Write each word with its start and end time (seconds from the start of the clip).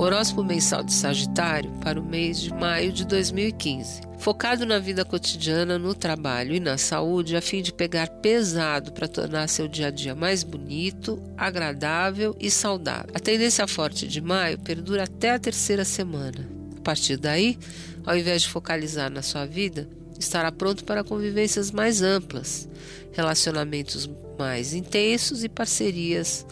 Horóscopo 0.00 0.44
mensal 0.44 0.84
de 0.84 0.92
Sagitário 0.92 1.72
para 1.82 2.00
o 2.00 2.04
mês 2.04 2.40
de 2.40 2.54
maio 2.54 2.92
de 2.92 3.04
2015. 3.04 4.02
Focado 4.20 4.64
na 4.64 4.78
vida 4.78 5.04
cotidiana, 5.04 5.76
no 5.76 5.92
trabalho 5.92 6.54
e 6.54 6.60
na 6.60 6.78
saúde, 6.78 7.34
a 7.34 7.42
fim 7.42 7.62
de 7.62 7.72
pegar 7.72 8.06
pesado 8.06 8.92
para 8.92 9.08
tornar 9.08 9.48
seu 9.48 9.66
dia 9.66 9.88
a 9.88 9.90
dia 9.90 10.14
mais 10.14 10.44
bonito, 10.44 11.20
agradável 11.36 12.36
e 12.38 12.48
saudável. 12.48 13.10
A 13.12 13.18
tendência 13.18 13.66
forte 13.66 14.06
de 14.06 14.20
maio 14.20 14.56
perdura 14.60 15.02
até 15.02 15.32
a 15.32 15.38
terceira 15.38 15.84
semana. 15.84 16.48
A 16.76 16.80
partir 16.80 17.16
daí, 17.16 17.58
ao 18.06 18.16
invés 18.16 18.42
de 18.42 18.50
focalizar 18.50 19.10
na 19.10 19.20
sua 19.20 19.46
vida, 19.46 19.88
estará 20.16 20.52
pronto 20.52 20.84
para 20.84 21.02
convivências 21.02 21.72
mais 21.72 22.02
amplas, 22.02 22.68
relacionamentos 23.12 24.08
mais 24.38 24.74
intensos 24.74 25.42
e 25.42 25.48
parcerias 25.48 26.46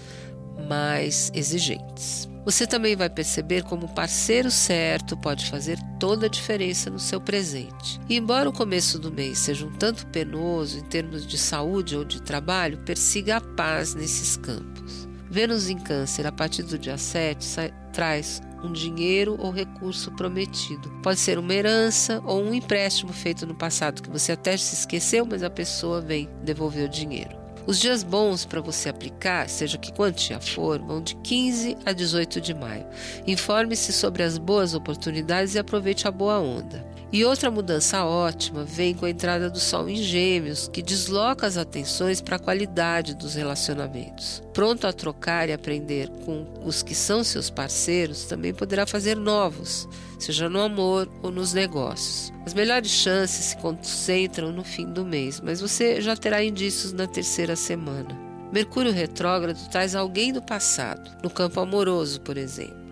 mais 0.69 1.31
exigentes. 1.35 2.29
Você 2.47 2.65
também 2.65 2.95
vai 2.95 3.11
perceber 3.11 3.65
como 3.65 3.87
o 3.87 3.93
parceiro 3.93 4.53
certo 4.53 5.17
pode 5.17 5.51
fazer 5.51 5.77
toda 5.99 6.27
a 6.27 6.29
diferença 6.29 6.89
no 6.89 6.99
seu 7.01 7.21
presente. 7.21 8.01
E 8.09 8.17
embora 8.17 8.49
o 8.49 8.53
começo 8.53 9.01
do 9.01 9.11
mês 9.11 9.39
seja 9.39 9.67
um 9.67 9.73
tanto 9.73 10.07
penoso 10.07 10.79
em 10.79 10.85
termos 10.85 11.27
de 11.27 11.37
saúde 11.37 11.97
ou 11.97 12.05
de 12.05 12.23
trabalho, 12.23 12.79
persiga 12.79 13.39
a 13.39 13.41
paz 13.41 13.97
nesses 13.97 14.37
campos. 14.37 15.09
Vênus 15.29 15.69
em 15.69 15.77
Câncer, 15.77 16.25
a 16.25 16.31
partir 16.31 16.63
do 16.63 16.79
dia 16.79 16.97
7, 16.97 17.45
traz 17.93 18.41
um 18.63 18.73
dinheiro 18.73 19.37
ou 19.41 19.51
recurso 19.51 20.13
prometido. 20.13 20.89
Pode 21.03 21.19
ser 21.19 21.41
uma 21.41 21.53
herança 21.53 22.23
ou 22.25 22.43
um 22.43 22.55
empréstimo 22.55 23.13
feito 23.13 23.45
no 23.45 23.57
passado 23.57 24.03
que 24.03 24.09
você 24.09 24.33
até 24.33 24.57
se 24.57 24.75
esqueceu, 24.75 25.27
mas 25.27 25.43
a 25.43 25.51
pessoa 25.51 26.01
vem 26.01 26.29
devolver 26.45 26.87
o 26.87 26.89
dinheiro. 26.89 27.46
Os 27.67 27.81
dias 27.81 28.05
bons 28.05 28.45
para 28.45 28.61
você 28.61 28.89
aplicar, 28.89 29.49
seja 29.49 29.77
que 29.77 29.93
quantia 29.93 30.41
for, 30.41 30.79
vão 30.79 31.03
de 31.03 31.17
15 31.17 31.77
a 31.85 31.93
18 31.93 32.41
de 32.41 32.55
maio. 32.55 32.87
Informe-se 33.27 33.93
sobre 33.93 34.23
as 34.23 34.39
boas 34.39 34.73
oportunidades 34.73 35.57
e 35.57 35.59
aproveite 35.59 36.07
a 36.07 36.13
boa 36.13 36.39
onda. 36.39 36.87
E 37.13 37.25
outra 37.25 37.51
mudança 37.51 38.05
ótima 38.05 38.65
vem 38.65 38.93
com 38.93 39.07
a 39.07 39.11
entrada 39.11 39.49
do 39.49 39.61
Sol 39.61 39.89
em 39.89 39.97
Gêmeos, 39.97 40.69
que 40.69 40.83
desloca 40.83 41.47
as 41.47 41.57
atenções 41.57 42.21
para 42.21 42.37
a 42.37 42.39
qualidade 42.39 43.15
dos 43.15 43.37
relacionamentos. 43.37 44.43
Pronto 44.53 44.87
a 44.87 44.93
trocar 44.93 45.49
e 45.49 45.53
aprender 45.53 46.09
com 46.25 46.45
os 46.65 46.83
que 46.83 46.95
são 46.95 47.23
seus 47.23 47.49
parceiros, 47.49 48.25
também 48.25 48.53
poderá 48.53 48.87
fazer 48.87 49.17
novos, 49.17 49.89
seja 50.19 50.49
no 50.49 50.61
amor 50.61 51.09
ou 51.23 51.31
nos 51.31 51.53
negócios. 51.53 52.33
As 52.45 52.53
melhores 52.53 52.91
chances 52.91 53.47
se 53.47 53.57
concentram 53.59 54.51
no 54.51 54.65
fim 54.65 54.87
do 54.87 55.05
mês, 55.05 55.41
mas 55.41 55.61
você 55.61 56.01
já 56.01 56.17
terá 56.17 56.43
indícios 56.43 56.93
na 56.93 57.07
terceira 57.07 57.55
semana. 57.55 58.27
Mercúrio 58.53 58.93
retrógrado 58.93 59.69
traz 59.71 59.95
alguém 59.95 60.33
do 60.33 60.43
passado, 60.43 61.11
no 61.23 61.31
campo 61.31 61.61
amoroso, 61.61 62.21
por 62.21 62.37
exemplo. 62.37 62.86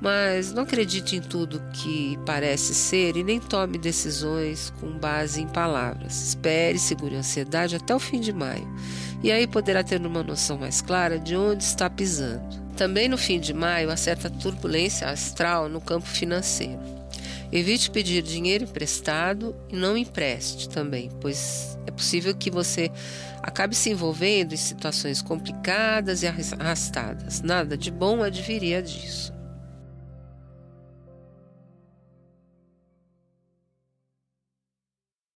Mas 0.00 0.52
não 0.52 0.64
acredite 0.64 1.16
em 1.16 1.20
tudo 1.20 1.62
que 1.72 2.18
parece 2.26 2.74
ser 2.74 3.16
e 3.16 3.24
nem 3.24 3.40
tome 3.40 3.78
decisões 3.78 4.72
com 4.78 4.90
base 4.98 5.40
em 5.40 5.46
palavras. 5.46 6.28
Espere, 6.28 6.78
segure 6.78 7.16
a 7.16 7.20
ansiedade 7.20 7.76
até 7.76 7.94
o 7.94 7.98
fim 7.98 8.20
de 8.20 8.32
maio. 8.32 8.66
E 9.22 9.32
aí 9.32 9.46
poderá 9.46 9.82
ter 9.82 10.04
uma 10.04 10.22
noção 10.22 10.58
mais 10.58 10.82
clara 10.82 11.18
de 11.18 11.34
onde 11.34 11.64
está 11.64 11.88
pisando. 11.88 12.66
Também 12.76 13.08
no 13.08 13.16
fim 13.16 13.40
de 13.40 13.54
maio 13.54 13.90
há 13.90 13.96
certa 13.96 14.28
turbulência 14.28 15.08
astral 15.08 15.68
no 15.68 15.80
campo 15.80 16.06
financeiro. 16.06 16.96
Evite 17.50 17.90
pedir 17.90 18.22
dinheiro 18.22 18.64
emprestado 18.64 19.56
e 19.70 19.76
não 19.76 19.96
empreste 19.96 20.68
também, 20.68 21.10
pois 21.20 21.78
é 21.86 21.90
possível 21.90 22.34
que 22.34 22.50
você 22.50 22.90
acabe 23.42 23.74
se 23.74 23.88
envolvendo 23.88 24.52
em 24.52 24.58
situações 24.58 25.22
complicadas 25.22 26.22
e 26.22 26.26
arrastadas. 26.26 27.40
Nada 27.40 27.76
de 27.76 27.90
bom 27.90 28.22
adviria 28.22 28.82
disso. 28.82 29.35